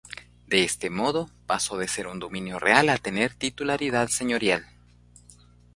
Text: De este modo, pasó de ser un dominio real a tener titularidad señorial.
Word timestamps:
De 0.47 0.63
este 0.63 0.89
modo, 0.89 1.29
pasó 1.45 1.77
de 1.77 1.87
ser 1.87 2.07
un 2.07 2.17
dominio 2.17 2.57
real 2.57 2.89
a 2.89 2.97
tener 2.97 3.35
titularidad 3.35 4.07
señorial. 4.07 4.65